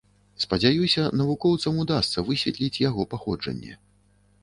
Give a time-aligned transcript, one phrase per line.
[0.45, 3.73] Спадзяюся, навукоўцам удасца высветліць яго паходжанне.